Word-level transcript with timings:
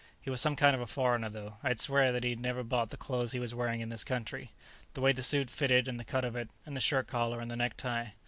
He 0.19 0.31
was 0.31 0.41
some 0.41 0.55
kind 0.55 0.73
of 0.75 0.81
a 0.81 0.87
foreigner, 0.87 1.29
though; 1.29 1.57
I'd 1.61 1.79
swear 1.79 2.11
that 2.11 2.23
he 2.23 2.35
never 2.35 2.63
bought 2.63 2.89
the 2.89 2.97
clothes 2.97 3.33
he 3.33 3.39
was 3.39 3.53
wearing 3.53 3.81
in 3.81 3.89
this 3.89 4.03
country. 4.03 4.51
The 4.95 5.01
way 5.01 5.11
the 5.11 5.21
suit 5.21 5.51
fitted, 5.51 5.87
and 5.87 5.99
the 5.99 6.03
cut 6.03 6.25
of 6.25 6.35
it, 6.35 6.49
and 6.65 6.75
the 6.75 6.81
shirt 6.81 7.05
collar, 7.07 7.39
and 7.39 7.51
the 7.51 7.55
necktie. 7.55 8.07